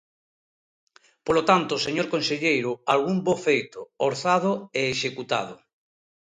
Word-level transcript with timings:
Polo 1.25 1.43
tanto, 1.49 1.73
señor 1.85 2.07
conselleiro, 2.13 2.71
algún 2.93 3.17
bo 3.25 3.35
feito, 3.47 3.79
orzado, 4.07 4.51
e 4.79 4.81
executado. 4.93 5.55